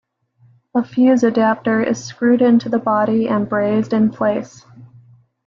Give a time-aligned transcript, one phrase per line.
[0.73, 4.65] A fuze adapter is screwed into the body and brazed in place.